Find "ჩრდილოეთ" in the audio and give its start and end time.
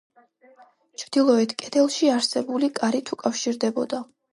1.01-1.55